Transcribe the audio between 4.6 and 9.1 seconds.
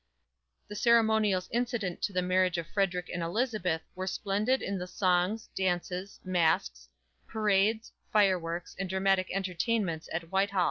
in the songs, dances, masques, parades, fireworks, and